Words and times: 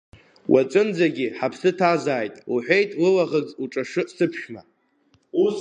Уаҵәынӡагьы 0.51 1.27
ҳаԥсы 1.37 1.71
ҭазааит,— 1.77 2.35
лҳәеит 2.55 2.91
лылаӷырӡ 3.01 3.49
лҿашы 3.63 4.01
сыԥшәма. 4.15 4.61